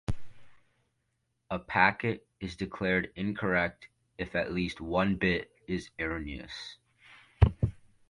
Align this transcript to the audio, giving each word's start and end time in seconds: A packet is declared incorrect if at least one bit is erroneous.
A 1.51 1.59
packet 1.59 2.25
is 2.39 2.55
declared 2.55 3.11
incorrect 3.15 3.87
if 4.17 4.35
at 4.35 4.51
least 4.51 4.81
one 4.81 5.15
bit 5.15 5.51
is 5.67 5.91
erroneous. 5.99 6.77